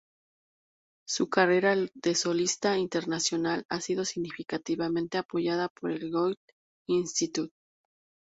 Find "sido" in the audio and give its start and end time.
3.81-4.03